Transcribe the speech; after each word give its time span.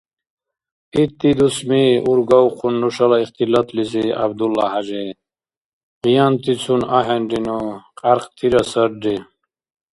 —Итди 1.01 1.29
дусми,— 1.39 1.85
ургавхъун 2.11 2.75
нушала 2.81 3.17
ихтилатлизи 3.23 4.03
ГӀябдуллахӀяжи,— 4.11 5.05
къиянтицун 6.01 6.81
ахӀенрину, 6.97 7.61
кьяркьтира 7.99 8.63
сарри. 8.71 9.15